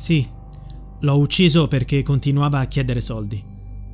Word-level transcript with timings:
Sì, 0.00 0.26
l'ho 1.00 1.18
ucciso 1.18 1.68
perché 1.68 2.02
continuava 2.02 2.60
a 2.60 2.64
chiedere 2.64 3.02
soldi. 3.02 3.44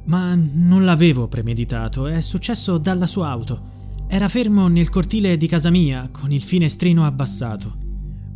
Ma 0.04 0.36
non 0.36 0.84
l'avevo 0.84 1.26
premeditato, 1.26 2.06
è 2.06 2.21
successo 2.21 2.79
dalla 2.79 3.08
sua 3.08 3.29
auto. 3.29 4.05
Era 4.07 4.29
fermo 4.29 4.69
nel 4.69 4.89
cortile 4.89 5.37
di 5.37 5.49
casa 5.49 5.69
mia, 5.69 6.08
con 6.13 6.31
il 6.31 6.42
finestrino 6.42 7.05
abbassato. 7.05 7.77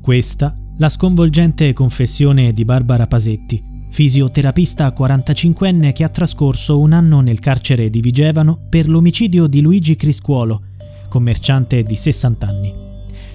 Questa 0.02 0.52
la 0.78 0.88
sconvolgente 0.88 1.72
confessione 1.72 2.52
di 2.52 2.64
Barbara 2.64 3.06
Pasetti, 3.06 3.62
fisioterapista 3.90 4.92
45enne 4.92 5.92
che 5.92 6.02
ha 6.02 6.08
trascorso 6.08 6.80
un 6.80 6.92
anno 6.92 7.20
nel 7.20 7.38
carcere 7.38 7.88
di 7.88 8.00
Vigevano 8.00 8.66
per 8.68 8.88
l'omicidio 8.88 9.46
di 9.46 9.60
Luigi 9.60 9.94
Criscuolo, 9.94 10.62
commerciante 11.08 11.84
di 11.84 11.94
60 11.94 12.46
anni. 12.48 12.88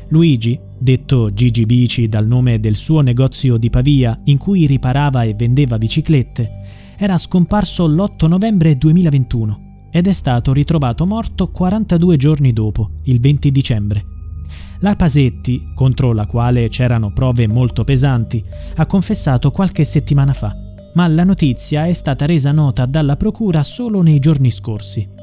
Luigi, 0.09 0.59
detto 0.85 1.33
Gigi 1.33 1.65
Bici 1.65 2.07
dal 2.07 2.27
nome 2.27 2.59
del 2.59 2.75
suo 2.75 3.01
negozio 3.01 3.57
di 3.57 3.71
Pavia 3.71 4.21
in 4.25 4.37
cui 4.37 4.67
riparava 4.67 5.23
e 5.23 5.33
vendeva 5.33 5.79
biciclette, 5.79 6.51
era 6.95 7.17
scomparso 7.17 7.87
l'8 7.87 8.27
novembre 8.27 8.77
2021 8.77 9.87
ed 9.89 10.05
è 10.05 10.13
stato 10.13 10.53
ritrovato 10.53 11.07
morto 11.07 11.49
42 11.49 12.17
giorni 12.17 12.53
dopo, 12.53 12.91
il 13.05 13.19
20 13.19 13.51
dicembre. 13.51 14.05
La 14.81 14.95
Pasetti, 14.95 15.71
contro 15.73 16.13
la 16.13 16.27
quale 16.27 16.69
c'erano 16.69 17.11
prove 17.11 17.47
molto 17.47 17.83
pesanti, 17.83 18.43
ha 18.75 18.85
confessato 18.85 19.49
qualche 19.49 19.85
settimana 19.85 20.33
fa, 20.33 20.55
ma 20.93 21.07
la 21.07 21.23
notizia 21.23 21.87
è 21.87 21.93
stata 21.93 22.27
resa 22.27 22.51
nota 22.51 22.85
dalla 22.85 23.15
Procura 23.15 23.63
solo 23.63 24.03
nei 24.03 24.19
giorni 24.19 24.51
scorsi. 24.51 25.14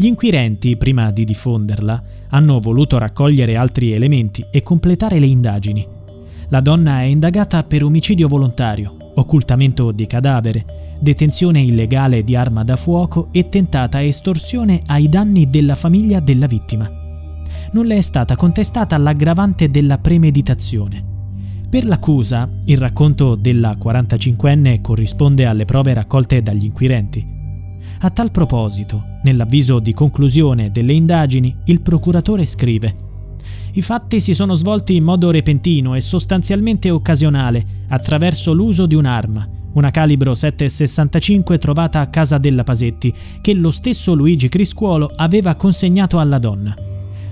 Gli 0.00 0.06
inquirenti, 0.06 0.76
prima 0.76 1.10
di 1.10 1.24
diffonderla, 1.24 2.02
hanno 2.28 2.60
voluto 2.60 2.98
raccogliere 2.98 3.56
altri 3.56 3.90
elementi 3.90 4.46
e 4.48 4.62
completare 4.62 5.18
le 5.18 5.26
indagini. 5.26 5.84
La 6.50 6.60
donna 6.60 7.00
è 7.00 7.04
indagata 7.04 7.64
per 7.64 7.82
omicidio 7.82 8.28
volontario, 8.28 9.12
occultamento 9.16 9.90
di 9.90 10.06
cadavere, 10.06 10.96
detenzione 11.00 11.60
illegale 11.60 12.22
di 12.22 12.36
arma 12.36 12.62
da 12.62 12.76
fuoco 12.76 13.28
e 13.32 13.48
tentata 13.48 14.04
estorsione 14.04 14.82
ai 14.86 15.08
danni 15.08 15.50
della 15.50 15.74
famiglia 15.74 16.20
della 16.20 16.46
vittima 16.46 16.98
non 17.72 17.86
le 17.86 17.96
è 17.96 18.00
stata 18.00 18.36
contestata 18.36 18.96
l'aggravante 18.96 19.70
della 19.70 19.98
premeditazione. 19.98 21.04
Per 21.68 21.84
l'accusa, 21.84 22.48
il 22.64 22.78
racconto 22.78 23.34
della 23.34 23.76
45enne 23.76 24.80
corrisponde 24.80 25.44
alle 25.44 25.66
prove 25.66 25.92
raccolte 25.92 26.42
dagli 26.42 26.64
inquirenti. 26.64 27.36
A 28.00 28.10
tal 28.10 28.30
proposito, 28.30 29.18
nell'avviso 29.22 29.80
di 29.80 29.92
conclusione 29.92 30.70
delle 30.70 30.92
indagini, 30.92 31.54
il 31.64 31.80
procuratore 31.80 32.46
scrive 32.46 33.06
i 33.72 33.82
fatti 33.82 34.18
si 34.18 34.34
sono 34.34 34.54
svolti 34.54 34.96
in 34.96 35.04
modo 35.04 35.30
repentino 35.30 35.94
e 35.94 36.00
sostanzialmente 36.00 36.90
occasionale, 36.90 37.64
attraverso 37.88 38.52
l'uso 38.52 38.86
di 38.86 38.94
un'arma, 38.94 39.48
una 39.74 39.90
calibro 39.90 40.32
7,65 40.32 41.58
trovata 41.58 42.00
a 42.00 42.08
casa 42.08 42.38
della 42.38 42.64
Pasetti, 42.64 43.14
che 43.40 43.54
lo 43.54 43.70
stesso 43.70 44.14
Luigi 44.14 44.48
Criscuolo 44.48 45.10
aveva 45.14 45.54
consegnato 45.54 46.18
alla 46.18 46.38
donna. 46.38 46.74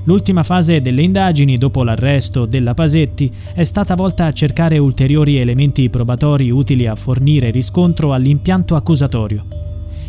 L'ultima 0.05 0.45
fase 0.45 0.81
delle 0.81 1.03
indagini, 1.03 1.59
dopo 1.59 1.83
l'arresto 1.83 2.47
della 2.47 2.75
Pasetti, 2.75 3.33
è 3.53 3.65
stata 3.65 3.97
volta 3.97 4.27
a 4.27 4.33
cercare 4.33 4.79
ulteriori 4.79 5.39
elementi 5.39 5.91
probatori 5.91 6.51
utili 6.51 6.87
a 6.87 6.95
fornire 6.95 7.51
riscontro 7.51 8.13
all'impianto 8.13 8.77
accusatorio, 8.77 9.66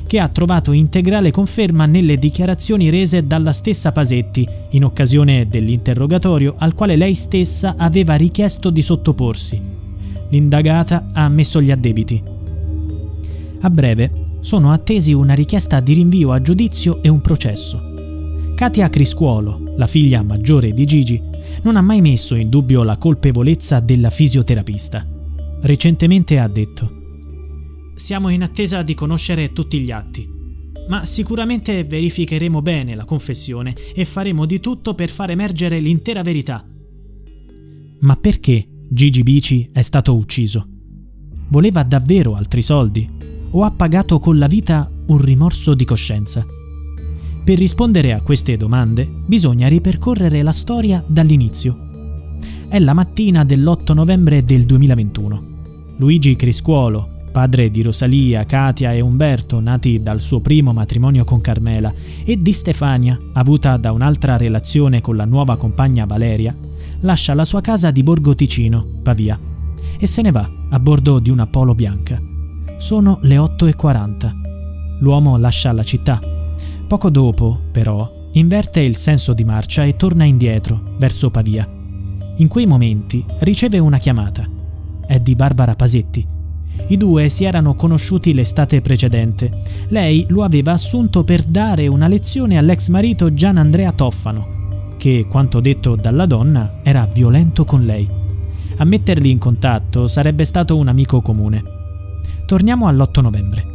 che 0.08 0.19
ha 0.19 0.30
trovato 0.30 0.72
integrale 0.72 1.31
conferma 1.31 1.86
nelle 1.86 2.17
dichiarazioni 2.17 2.89
rese 2.89 3.27
dalla 3.27 3.52
stessa 3.52 3.91
Pasetti 3.91 4.47
in 4.72 4.86
occasione 4.86 5.47
dell'interrogatorio 5.47 6.55
al 6.58 6.73
quale 6.73 6.95
lei 6.95 7.14
stessa 7.14 7.75
aveva 7.77 8.16
richiesto 8.16 8.69
di 8.69 8.81
sottoporsi. 8.81 9.61
L'indagata 10.30 11.08
ha 11.11 11.25
ammesso 11.25 11.61
gli 11.61 11.72
addebiti. 11.72 12.23
A 13.59 13.69
breve 13.69 14.25
sono 14.39 14.72
attesi 14.72 15.11
una 15.11 15.33
richiesta 15.33 15.81
di 15.81 15.94
rinvio 15.94 16.31
a 16.31 16.42
giudizio 16.42 17.03
e 17.03 17.09
un 17.09 17.21
processo. 17.21 18.53
Katia 18.55 18.89
Criscuolo, 18.89 19.73
la 19.76 19.87
figlia 19.87 20.23
maggiore 20.23 20.73
di 20.73 20.86
Gigi, 20.86 21.21
non 21.64 21.76
ha 21.76 21.81
mai 21.81 22.02
messo 22.02 22.33
in 22.36 22.49
dubbio 22.49 22.83
la 22.83 22.98
colpevolezza 22.98 23.81
della 23.81 24.10
fisioterapista. 24.10 25.05
Recentemente 25.61 26.39
ha 26.39 26.48
detto 26.48 26.96
Siamo 27.97 28.30
in 28.30 28.43
attesa 28.43 28.83
di 28.83 28.93
conoscere 28.93 29.53
tutti 29.53 29.80
gli 29.80 29.89
atti, 29.89 30.30
ma 30.87 31.03
sicuramente 31.03 31.83
verificheremo 31.83 32.61
bene 32.61 32.93
la 32.93 33.05
confessione 33.05 33.75
e 33.95 34.05
faremo 34.05 34.45
di 34.45 34.59
tutto 34.59 34.93
per 34.93 35.09
far 35.09 35.31
emergere 35.31 35.80
l'intera 35.80 36.21
verità. 36.21 36.63
Ma 38.02 38.15
perché 38.15 38.67
Gigi 38.87 39.23
Bici 39.23 39.67
è 39.73 39.81
stato 39.81 40.15
ucciso? 40.15 40.67
Voleva 41.47 41.81
davvero 41.81 42.36
altri 42.36 42.61
soldi? 42.61 43.09
O 43.49 43.63
ha 43.63 43.71
pagato 43.71 44.19
con 44.19 44.37
la 44.37 44.47
vita 44.47 44.87
un 45.07 45.17
rimorso 45.17 45.73
di 45.73 45.83
coscienza? 45.83 46.45
Per 47.43 47.57
rispondere 47.57 48.13
a 48.13 48.21
queste 48.21 48.57
domande 48.57 49.09
bisogna 49.25 49.67
ripercorrere 49.67 50.43
la 50.43 50.53
storia 50.53 51.03
dall'inizio. 51.07 52.37
È 52.69 52.77
la 52.77 52.93
mattina 52.93 53.43
dell'8 53.43 53.95
novembre 53.95 54.43
del 54.43 54.67
2021. 54.67 55.95
Luigi 55.97 56.36
Criscuolo, 56.36 57.15
padre 57.37 57.70
di 57.70 57.83
Rosalia, 57.83 58.45
Katia 58.45 58.93
e 58.93 58.99
Umberto, 58.99 59.59
nati 59.59 60.02
dal 60.02 60.20
suo 60.21 60.39
primo 60.39 60.73
matrimonio 60.73 61.23
con 61.23 61.39
Carmela, 61.39 61.93
e 62.25 62.42
di 62.42 62.52
Stefania, 62.52 63.15
avuta 63.33 63.77
da 63.77 63.92
un'altra 63.92 64.37
relazione 64.37 65.02
con 65.02 65.15
la 65.15 65.25
nuova 65.25 65.55
compagna 65.55 66.05
Valeria, 66.05 66.58
lascia 67.02 67.36
la 67.36 67.45
sua 67.45 67.61
casa 67.61 67.92
di 67.92 68.02
Borgo 68.02 68.33
Ticino, 68.33 68.83
Pavia, 69.03 69.39
e 69.99 70.08
se 70.08 70.23
ne 70.23 70.31
va 70.31 70.49
a 70.67 70.80
bordo 70.80 71.20
di 71.20 71.30
una 71.30 71.45
polo 71.45 71.75
bianca. 71.75 72.20
Sono 72.80 73.20
le 73.21 73.36
8.40. 73.37 74.98
L'uomo 75.02 75.37
lascia 75.37 75.71
la 75.73 75.83
città 75.83 76.19
Poco 76.87 77.11
dopo, 77.11 77.59
però, 77.71 78.30
inverte 78.31 78.80
il 78.80 78.95
senso 78.95 79.33
di 79.33 79.43
marcia 79.43 79.83
e 79.83 79.95
torna 79.95 80.23
indietro, 80.23 80.95
verso 80.98 81.30
Pavia. 81.30 81.69
In 82.37 82.48
quei 82.48 82.65
momenti 82.65 83.23
riceve 83.42 83.77
una 83.77 83.99
chiamata. 83.99 84.43
È 85.05 85.19
di 85.19 85.36
Barbara 85.36 85.75
Pasetti. 85.75 86.36
I 86.88 86.98
due 86.98 87.30
si 87.30 87.43
erano 87.43 87.76
conosciuti 87.76 88.33
l'estate 88.33 88.82
precedente. 88.82 89.61
Lei 89.89 90.26
lo 90.30 90.43
aveva 90.43 90.71
assunto 90.71 91.23
per 91.23 91.43
dare 91.43 91.88
una 91.88 92.08
lezione 92.08 92.58
all'ex 92.58 92.88
marito 92.89 93.33
Gian 93.33 93.58
Andrea 93.58 93.92
Toffano, 93.92 94.95
che, 94.98 95.26
quanto 95.30 95.60
detto 95.60 95.95
dalla 95.95 96.26
donna, 96.26 96.80
era 96.83 97.05
violento 97.11 97.66
con 97.66 97.86
lei. 97.86 98.08
A 98.77 98.83
metterli 98.83 99.30
in 99.30 99.37
contatto 99.37 100.08
sarebbe 100.08 100.45
stato 100.45 100.77
un 100.77 100.87
amico 100.87 101.21
comune. 101.21 101.64
Torniamo 102.45 102.87
all'8 102.87 103.21
novembre. 103.21 103.66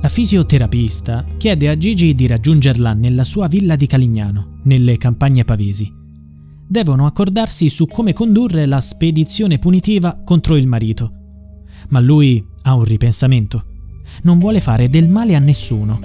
La 0.00 0.08
fisioterapista 0.08 1.24
chiede 1.36 1.68
a 1.68 1.76
Gigi 1.76 2.14
di 2.14 2.26
raggiungerla 2.26 2.92
nella 2.92 3.24
sua 3.24 3.46
villa 3.48 3.76
di 3.76 3.86
Calignano, 3.86 4.58
nelle 4.64 4.96
campagne 4.96 5.44
pavesi. 5.44 5.92
Devono 6.66 7.06
accordarsi 7.06 7.68
su 7.68 7.86
come 7.86 8.12
condurre 8.12 8.66
la 8.66 8.80
spedizione 8.80 9.58
punitiva 9.58 10.20
contro 10.24 10.56
il 10.56 10.66
marito. 10.66 11.12
Ma 11.90 12.00
lui 12.00 12.44
ha 12.62 12.74
un 12.74 12.84
ripensamento. 12.84 13.64
Non 14.22 14.38
vuole 14.38 14.60
fare 14.60 14.88
del 14.88 15.08
male 15.08 15.34
a 15.34 15.38
nessuno. 15.38 16.00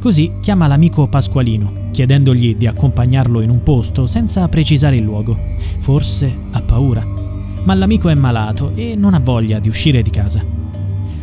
Così 0.00 0.32
chiama 0.40 0.66
l'amico 0.66 1.06
Pasqualino, 1.08 1.90
chiedendogli 1.92 2.56
di 2.56 2.66
accompagnarlo 2.66 3.40
in 3.40 3.50
un 3.50 3.62
posto 3.62 4.06
senza 4.06 4.48
precisare 4.48 4.96
il 4.96 5.02
luogo. 5.02 5.38
Forse 5.78 6.34
ha 6.50 6.60
paura. 6.62 7.04
Ma 7.64 7.74
l'amico 7.74 8.08
è 8.08 8.14
malato 8.14 8.72
e 8.74 8.96
non 8.96 9.14
ha 9.14 9.20
voglia 9.20 9.60
di 9.60 9.68
uscire 9.68 10.02
di 10.02 10.10
casa. 10.10 10.44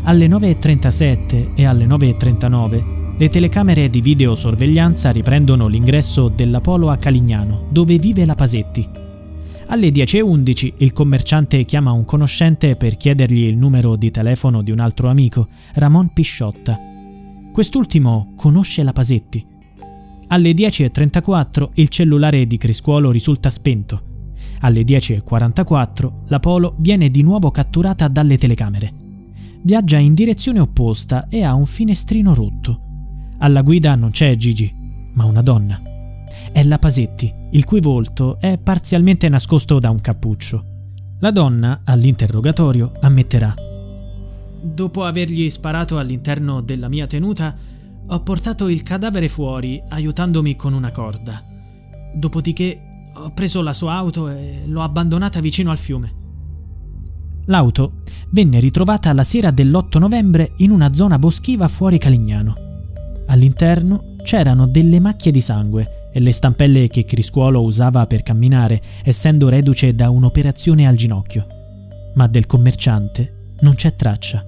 Alle 0.04 0.28
9.37 0.28 1.50
e 1.56 1.66
alle 1.66 1.86
9.39 1.86 3.18
le 3.18 3.28
telecamere 3.28 3.90
di 3.90 4.00
videosorveglianza 4.00 5.12
riprendono 5.12 5.68
l'ingresso 5.68 6.30
dell'Apollo 6.30 6.90
a 6.90 6.96
Calignano, 6.96 7.66
dove 7.70 7.98
vive 7.98 8.24
la 8.24 8.36
Pasetti. 8.36 9.09
Alle 9.70 9.90
10.11 9.90 10.74
il 10.78 10.94
commerciante 10.94 11.64
chiama 11.64 11.92
un 11.92 12.06
conoscente 12.06 12.76
per 12.76 12.98
chiedergli 12.98 13.44
il 13.44 13.58
numero 13.58 13.96
di 13.96 14.12
telefono 14.12 14.62
di 14.62 14.72
un 14.72 14.80
altro 14.80 15.10
amico, 15.10 15.48
Ramon 15.74 16.12
Pisciotta. 16.12 16.78
Quest'ultimo 17.54 18.34
conosce 18.36 18.84
la 18.84 18.94
Pasetti. 18.94 19.46
Alle 20.28 20.52
10.34 20.52 21.70
il 21.76 21.88
cellulare 21.90 22.46
di 22.48 22.58
Criscuolo 22.58 23.12
risulta 23.12 23.50
spento. 23.50 24.02
Alle 24.62 24.82
10.44 24.82 26.12
la 26.28 26.40
Polo 26.40 26.76
viene 26.80 27.10
di 27.10 27.22
nuovo 27.22 27.52
catturata 27.52 28.08
dalle 28.08 28.38
telecamere 28.38 29.08
viaggia 29.62 29.98
in 29.98 30.14
direzione 30.14 30.60
opposta 30.60 31.28
e 31.28 31.44
ha 31.44 31.54
un 31.54 31.66
finestrino 31.66 32.34
rotto. 32.34 32.82
Alla 33.40 33.62
guida 33.62 33.96
non 33.96 34.12
c'è 34.12 34.36
Gigi, 34.36 34.74
ma 35.14 35.26
una 35.26 35.42
donna. 35.42 35.82
È 36.52 36.64
la 36.64 36.80
Pasetti, 36.80 37.34
il 37.52 37.66
cui 37.66 37.80
volto 37.80 38.40
è 38.40 38.58
parzialmente 38.58 39.28
nascosto 39.28 39.80
da 39.80 39.90
un 39.90 40.00
cappuccio. 40.02 40.66
La 41.20 41.32
donna, 41.32 41.82
all'interrogatorio, 41.84 42.92
ammetterà. 43.02 43.56
Dopo 44.62 45.04
avergli 45.04 45.50
sparato 45.50 45.98
all'interno 45.98 46.62
della 46.62 46.88
mia 46.90 47.08
tenuta, 47.08 47.56
ho 48.06 48.20
portato 48.22 48.68
il 48.68 48.84
cadavere 48.84 49.30
fuori 49.30 49.82
aiutandomi 49.88 50.56
con 50.56 50.74
una 50.74 50.92
corda. 50.92 51.44
Dopodiché 52.14 52.82
ho 53.14 53.32
preso 53.32 53.62
la 53.62 53.74
sua 53.74 53.94
auto 53.94 54.30
e 54.30 54.64
l'ho 54.66 54.82
abbandonata 54.82 55.40
vicino 55.40 55.72
al 55.72 55.78
fiume. 55.78 56.14
L'auto 57.46 58.02
venne 58.30 58.60
ritrovata 58.60 59.12
la 59.14 59.24
sera 59.24 59.50
dell'8 59.50 59.98
novembre 59.98 60.54
in 60.58 60.70
una 60.70 60.94
zona 60.94 61.18
boschiva 61.18 61.68
fuori 61.68 61.98
Calignano. 61.98 62.56
All'interno 63.26 64.16
c'erano 64.24 64.68
delle 64.68 65.00
macchie 65.00 65.32
di 65.32 65.42
sangue 65.42 65.99
e 66.12 66.20
le 66.20 66.32
stampelle 66.32 66.88
che 66.88 67.06
Criscuolo 67.06 67.62
usava 67.62 68.06
per 68.08 68.24
camminare, 68.24 68.82
essendo 69.04 69.50
reduce 69.50 69.94
da 69.96 70.10
un'operazione 70.10 70.88
al 70.88 70.96
ginocchio. 70.96 71.46
Ma 72.16 72.28
del 72.28 72.46
commerciante 72.46 73.54
non 73.62 73.76
c'è 73.76 73.96
traccia. 73.96 74.46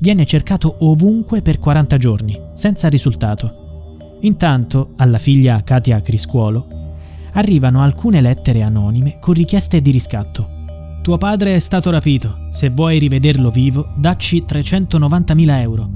Viene 0.00 0.24
cercato 0.26 0.76
ovunque 0.80 1.42
per 1.42 1.58
40 1.58 1.96
giorni, 1.96 2.40
senza 2.54 2.88
risultato. 2.88 4.16
Intanto, 4.20 4.94
alla 4.96 5.18
figlia 5.18 5.62
Katia 5.62 6.00
Criscuolo 6.00 6.76
arrivano 7.32 7.82
alcune 7.82 8.20
lettere 8.20 8.62
anonime 8.62 9.18
con 9.20 9.34
richieste 9.34 9.80
di 9.80 9.90
riscatto. 9.90 10.56
Tuo 11.02 11.18
padre 11.18 11.54
è 11.54 11.58
stato 11.58 11.90
rapito, 11.90 12.48
se 12.50 12.70
vuoi 12.70 12.98
rivederlo 12.98 13.50
vivo, 13.50 13.92
dacci 13.96 14.44
390.000 14.46 15.60
euro. 15.60 15.90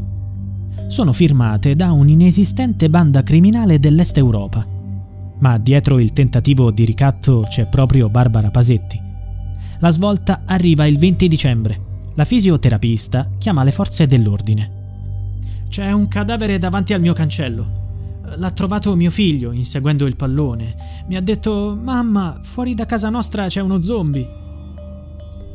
Sono 0.88 1.12
firmate 1.12 1.74
da 1.74 1.92
un'inesistente 1.92 2.88
banda 2.88 3.22
criminale 3.22 3.78
dell'Est 3.78 4.16
Europa. 4.16 4.66
Ma 5.42 5.58
dietro 5.58 5.98
il 5.98 6.12
tentativo 6.12 6.70
di 6.70 6.84
ricatto 6.84 7.44
c'è 7.48 7.66
proprio 7.66 8.08
Barbara 8.08 8.50
Pasetti. 8.50 9.00
La 9.80 9.90
svolta 9.90 10.42
arriva 10.46 10.86
il 10.86 10.98
20 10.98 11.26
dicembre. 11.26 11.80
La 12.14 12.24
fisioterapista 12.24 13.28
chiama 13.38 13.64
le 13.64 13.72
forze 13.72 14.06
dell'ordine. 14.06 14.80
C'è 15.68 15.90
un 15.90 16.06
cadavere 16.06 16.58
davanti 16.58 16.92
al 16.92 17.00
mio 17.00 17.12
cancello. 17.12 17.80
L'ha 18.36 18.50
trovato 18.52 18.94
mio 18.94 19.10
figlio 19.10 19.50
inseguendo 19.50 20.06
il 20.06 20.14
pallone. 20.14 21.04
Mi 21.08 21.16
ha 21.16 21.20
detto: 21.20 21.76
Mamma, 21.80 22.38
fuori 22.42 22.74
da 22.74 22.86
casa 22.86 23.10
nostra 23.10 23.48
c'è 23.48 23.60
uno 23.60 23.80
zombie. 23.80 24.28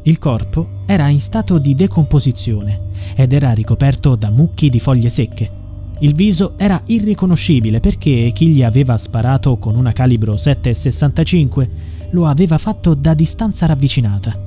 Il 0.04 0.20
corpo 0.20 0.82
era 0.86 1.08
in 1.08 1.22
stato 1.22 1.60
di 1.60 1.74
decomposizione 1.76 2.90
ed 3.16 3.32
era 3.32 3.54
ricoperto 3.54 4.16
da 4.16 4.32
mucchi 4.32 4.70
di 4.70 4.82
foglie 4.82 5.10
secche. 5.10 5.66
Il 6.00 6.14
viso 6.14 6.54
era 6.58 6.82
irriconoscibile 6.86 7.80
perché 7.80 8.32
chi 8.34 8.48
gli 8.50 8.62
aveva 8.62 8.98
sparato 8.98 9.58
con 9.58 9.76
una 9.76 9.94
calibro 9.94 10.36
7,65 10.36 11.68
lo 12.12 12.28
aveva 12.28 12.58
fatto 12.58 12.94
da 12.94 13.14
distanza 13.16 13.66
ravvicinata. 13.66 14.46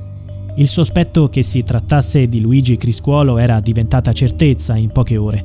Il 0.56 0.68
sospetto 0.68 1.28
che 1.28 1.42
si 1.42 1.64
trattasse 1.64 2.28
di 2.28 2.40
Luigi 2.40 2.76
Criscuolo 2.76 3.38
era 3.38 3.60
diventata 3.60 4.12
certezza 4.12 4.76
in 4.76 4.90
poche 4.90 5.16
ore. 5.16 5.44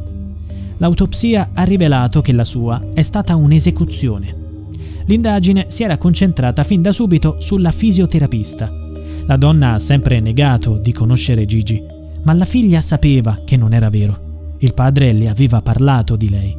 L'autopsia 0.78 1.52
ha 1.54 1.64
rivelato 1.64 2.22
che 2.22 2.34
la 2.34 2.44
sua 2.44 2.82
è 2.94 3.02
stata 3.02 3.36
un'esecuzione. 3.36 4.44
L'indagine 5.06 5.66
si 5.70 5.84
era 5.84 5.98
concentrata 5.98 6.64
fin 6.64 6.82
da 6.82 6.92
subito 6.92 7.38
sulla 7.40 7.72
fisioterapista. 7.72 8.72
La 9.26 9.38
donna 9.38 9.74
ha 9.74 9.80
sempre 9.80 10.20
negato 10.20 10.78
di 10.78 10.92
conoscere 10.92 11.46
Gigi, 11.46 11.82
ma 12.24 12.34
la 12.34 12.46
figlia 12.46 12.82
sapeva 12.82 13.42
che 13.46 13.58
non 13.58 13.74
era 13.74 13.90
vero. 13.90 14.25
Il 14.66 14.74
padre 14.74 15.14
le 15.14 15.30
aveva 15.30 15.62
parlato 15.62 16.16
di 16.16 16.28
lei. 16.28 16.58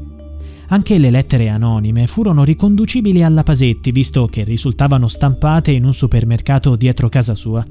Anche 0.69 0.97
le 0.97 1.11
lettere 1.11 1.49
anonime 1.49 2.06
furono 2.06 2.44
riconducibili 2.44 3.25
alla 3.25 3.43
Pasetti, 3.43 3.91
visto 3.91 4.26
che 4.26 4.44
risultavano 4.44 5.08
stampate 5.08 5.73
in 5.73 5.85
un 5.85 5.93
supermercato 5.93 6.76
dietro 6.76 7.08
casa 7.08 7.35
sua. 7.35 7.67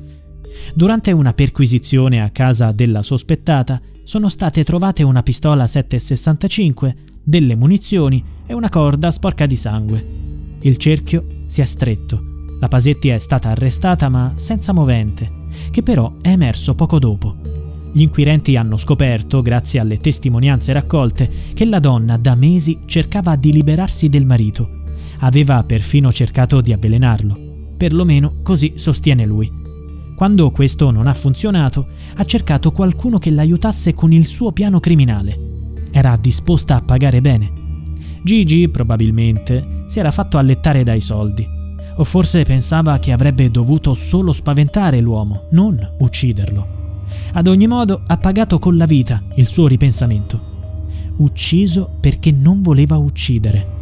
Durante 0.73 1.13
una 1.13 1.33
perquisizione 1.33 2.21
a 2.21 2.31
casa 2.31 2.73
della 2.73 3.01
sospettata, 3.01 3.79
sono 4.03 4.27
state 4.27 4.65
trovate 4.65 5.03
una 5.03 5.23
pistola 5.23 5.63
7,65, 5.63 6.93
delle 7.23 7.55
munizioni 7.55 8.21
e 8.45 8.53
una 8.53 8.67
corda 8.67 9.11
sporca 9.11 9.45
di 9.45 9.55
sangue. 9.55 10.05
Il 10.59 10.75
cerchio 10.75 11.45
si 11.47 11.61
è 11.61 11.65
stretto. 11.65 12.21
La 12.59 12.67
Pasetti 12.67 13.07
è 13.07 13.19
stata 13.19 13.51
arrestata 13.51 14.09
ma 14.09 14.33
senza 14.35 14.73
movente, 14.73 15.31
che 15.71 15.81
però 15.81 16.15
è 16.21 16.27
emerso 16.27 16.75
poco 16.75 16.99
dopo. 16.99 17.64
Gli 17.95 18.01
inquirenti 18.01 18.57
hanno 18.57 18.75
scoperto, 18.75 19.41
grazie 19.41 19.79
alle 19.79 19.99
testimonianze 19.99 20.73
raccolte, 20.73 21.31
che 21.53 21.63
la 21.63 21.79
donna 21.79 22.17
da 22.17 22.35
mesi 22.35 22.79
cercava 22.85 23.37
di 23.37 23.53
liberarsi 23.53 24.09
del 24.09 24.25
marito. 24.25 24.81
Aveva 25.19 25.63
perfino 25.63 26.11
cercato 26.11 26.59
di 26.59 26.73
avvelenarlo. 26.73 27.37
Perlomeno 27.77 28.39
così 28.43 28.73
sostiene 28.75 29.25
lui. 29.25 29.49
Quando 30.13 30.51
questo 30.51 30.91
non 30.91 31.07
ha 31.07 31.13
funzionato, 31.13 31.87
ha 32.15 32.25
cercato 32.25 32.73
qualcuno 32.73 33.17
che 33.17 33.31
l'aiutasse 33.31 33.93
con 33.93 34.11
il 34.11 34.25
suo 34.25 34.51
piano 34.51 34.81
criminale. 34.81 35.39
Era 35.89 36.17
disposta 36.19 36.75
a 36.75 36.81
pagare 36.81 37.21
bene. 37.21 37.49
Gigi, 38.25 38.67
probabilmente, 38.67 39.85
si 39.87 39.99
era 39.99 40.11
fatto 40.11 40.37
allettare 40.37 40.83
dai 40.83 40.99
soldi. 40.99 41.47
O 41.95 42.03
forse 42.03 42.43
pensava 42.43 42.99
che 42.99 43.13
avrebbe 43.13 43.49
dovuto 43.49 43.93
solo 43.93 44.33
spaventare 44.33 44.99
l'uomo, 44.99 45.43
non 45.51 45.93
ucciderlo. 45.99 46.83
Ad 47.33 47.47
ogni 47.47 47.67
modo 47.67 48.01
ha 48.05 48.17
pagato 48.17 48.59
con 48.59 48.77
la 48.77 48.85
vita 48.85 49.23
il 49.35 49.47
suo 49.47 49.67
ripensamento. 49.67 50.53
Ucciso 51.17 51.89
perché 51.99 52.31
non 52.31 52.61
voleva 52.61 52.97
uccidere. 52.97 53.73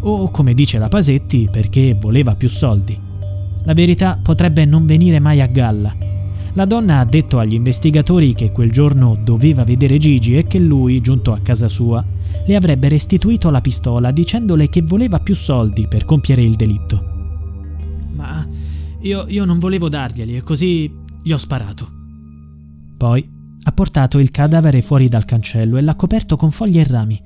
O, 0.00 0.30
come 0.30 0.54
dice 0.54 0.78
la 0.78 0.88
Pasetti, 0.88 1.48
perché 1.50 1.96
voleva 1.98 2.34
più 2.34 2.48
soldi. 2.48 2.98
La 3.64 3.72
verità 3.72 4.18
potrebbe 4.22 4.64
non 4.64 4.84
venire 4.84 5.18
mai 5.18 5.40
a 5.40 5.46
galla. 5.46 5.94
La 6.52 6.66
donna 6.66 7.00
ha 7.00 7.04
detto 7.04 7.38
agli 7.38 7.54
investigatori 7.54 8.34
che 8.34 8.52
quel 8.52 8.70
giorno 8.70 9.18
doveva 9.20 9.64
vedere 9.64 9.98
Gigi 9.98 10.36
e 10.36 10.46
che 10.46 10.58
lui, 10.58 11.00
giunto 11.00 11.32
a 11.32 11.40
casa 11.40 11.68
sua, 11.68 12.04
le 12.46 12.54
avrebbe 12.54 12.88
restituito 12.88 13.50
la 13.50 13.60
pistola 13.60 14.10
dicendole 14.10 14.68
che 14.68 14.82
voleva 14.82 15.18
più 15.18 15.34
soldi 15.34 15.88
per 15.88 16.04
compiere 16.04 16.42
il 16.42 16.54
delitto. 16.54 17.12
Ma 18.14 18.46
io, 19.00 19.24
io 19.28 19.44
non 19.44 19.58
volevo 19.58 19.88
darglieli 19.88 20.36
e 20.36 20.42
così 20.42 20.92
gli 21.22 21.32
ho 21.32 21.38
sparato. 21.38 21.93
Poi 22.96 23.30
ha 23.62 23.72
portato 23.72 24.18
il 24.18 24.30
cadavere 24.30 24.82
fuori 24.82 25.08
dal 25.08 25.24
cancello 25.24 25.76
e 25.76 25.82
l'ha 25.82 25.94
coperto 25.94 26.36
con 26.36 26.50
foglie 26.50 26.80
e 26.80 26.84
rami. 26.84 27.22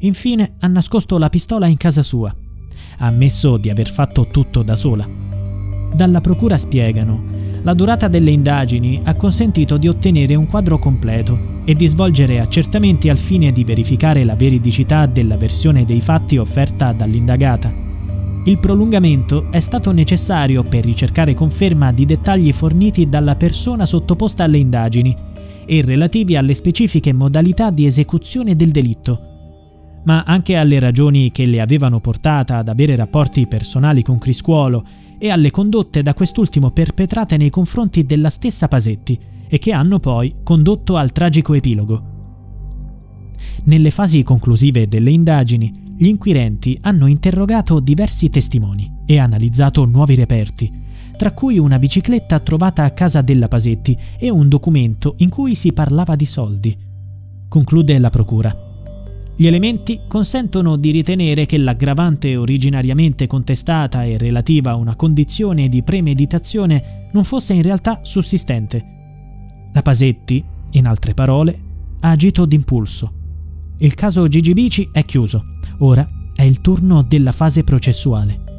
Infine 0.00 0.54
ha 0.60 0.66
nascosto 0.66 1.18
la 1.18 1.28
pistola 1.28 1.66
in 1.66 1.76
casa 1.76 2.02
sua. 2.02 2.34
Ha 2.98 3.06
ammesso 3.06 3.56
di 3.56 3.70
aver 3.70 3.90
fatto 3.90 4.28
tutto 4.28 4.62
da 4.62 4.76
sola 4.76 5.30
dalla 5.94 6.20
Procura 6.20 6.56
spiegano 6.56 7.38
la 7.62 7.74
durata 7.74 8.08
delle 8.08 8.30
indagini 8.30 9.00
ha 9.04 9.14
consentito 9.14 9.76
di 9.76 9.86
ottenere 9.86 10.34
un 10.34 10.46
quadro 10.46 10.78
completo 10.78 11.58
e 11.64 11.74
di 11.74 11.86
svolgere 11.88 12.40
accertamenti 12.40 13.10
al 13.10 13.18
fine 13.18 13.52
di 13.52 13.64
verificare 13.64 14.24
la 14.24 14.34
veridicità 14.34 15.04
della 15.04 15.36
versione 15.36 15.84
dei 15.84 16.00
fatti 16.00 16.38
offerta 16.38 16.92
dall'indagata. 16.92 17.89
Il 18.44 18.58
prolungamento 18.58 19.50
è 19.50 19.60
stato 19.60 19.92
necessario 19.92 20.62
per 20.62 20.82
ricercare 20.82 21.34
conferma 21.34 21.92
di 21.92 22.06
dettagli 22.06 22.52
forniti 22.52 23.06
dalla 23.06 23.36
persona 23.36 23.84
sottoposta 23.84 24.44
alle 24.44 24.56
indagini 24.56 25.14
e 25.66 25.82
relativi 25.82 26.36
alle 26.36 26.54
specifiche 26.54 27.12
modalità 27.12 27.70
di 27.70 27.84
esecuzione 27.84 28.56
del 28.56 28.70
delitto, 28.70 29.20
ma 30.04 30.22
anche 30.22 30.56
alle 30.56 30.78
ragioni 30.78 31.30
che 31.30 31.44
le 31.44 31.60
avevano 31.60 32.00
portata 32.00 32.56
ad 32.56 32.68
avere 32.68 32.96
rapporti 32.96 33.46
personali 33.46 34.02
con 34.02 34.16
Criscuolo 34.16 34.86
e 35.18 35.28
alle 35.28 35.50
condotte 35.50 36.00
da 36.02 36.14
quest'ultimo 36.14 36.70
perpetrate 36.70 37.36
nei 37.36 37.50
confronti 37.50 38.06
della 38.06 38.30
stessa 38.30 38.68
Pasetti 38.68 39.18
e 39.48 39.58
che 39.58 39.72
hanno 39.72 40.00
poi 40.00 40.36
condotto 40.42 40.96
al 40.96 41.12
tragico 41.12 41.52
epilogo. 41.52 42.02
Nelle 43.64 43.90
fasi 43.90 44.22
conclusive 44.22 44.88
delle 44.88 45.10
indagini, 45.10 45.88
gli 46.00 46.06
inquirenti 46.06 46.78
hanno 46.80 47.08
interrogato 47.08 47.78
diversi 47.78 48.30
testimoni 48.30 48.90
e 49.04 49.18
analizzato 49.18 49.84
nuovi 49.84 50.14
reperti, 50.14 50.72
tra 51.14 51.32
cui 51.32 51.58
una 51.58 51.78
bicicletta 51.78 52.38
trovata 52.38 52.84
a 52.84 52.92
casa 52.92 53.20
della 53.20 53.48
Pasetti 53.48 53.94
e 54.18 54.30
un 54.30 54.48
documento 54.48 55.16
in 55.18 55.28
cui 55.28 55.54
si 55.54 55.74
parlava 55.74 56.16
di 56.16 56.24
soldi. 56.24 56.74
Conclude 57.46 57.98
la 57.98 58.08
procura. 58.08 58.56
Gli 59.36 59.46
elementi 59.46 60.00
consentono 60.08 60.76
di 60.76 60.90
ritenere 60.90 61.44
che 61.44 61.58
l'aggravante 61.58 62.34
originariamente 62.34 63.26
contestata 63.26 64.02
e 64.02 64.16
relativa 64.16 64.70
a 64.70 64.76
una 64.76 64.96
condizione 64.96 65.68
di 65.68 65.82
premeditazione 65.82 67.08
non 67.12 67.24
fosse 67.24 67.52
in 67.52 67.60
realtà 67.60 68.00
sussistente. 68.04 68.84
La 69.74 69.82
Pasetti, 69.82 70.42
in 70.70 70.86
altre 70.86 71.12
parole, 71.12 71.60
ha 72.00 72.08
agito 72.08 72.46
d'impulso. 72.46 73.18
Il 73.82 73.94
caso 73.94 74.28
Gigi 74.28 74.52
Bici 74.52 74.90
è 74.92 75.06
chiuso. 75.06 75.46
Ora 75.78 76.06
è 76.34 76.42
il 76.42 76.60
turno 76.60 77.02
della 77.02 77.32
fase 77.32 77.64
processuale. 77.64 78.49